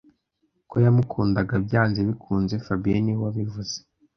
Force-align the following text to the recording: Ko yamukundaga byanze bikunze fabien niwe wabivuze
Ko 0.69 0.75
yamukundaga 0.85 1.53
byanze 1.65 1.99
bikunze 2.07 2.53
fabien 2.65 3.01
niwe 3.03 3.21
wabivuze 3.25 3.75